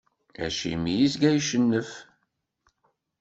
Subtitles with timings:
[0.45, 1.89] Acimi izga icennef?